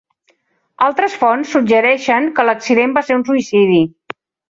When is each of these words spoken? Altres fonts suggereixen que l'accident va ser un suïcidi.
Altres 0.85 1.17
fonts 1.25 1.53
suggereixen 1.57 2.33
que 2.41 2.49
l'accident 2.51 2.99
va 2.99 3.07
ser 3.11 3.19
un 3.23 3.31
suïcidi. 3.33 3.83